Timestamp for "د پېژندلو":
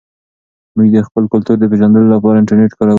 1.59-2.07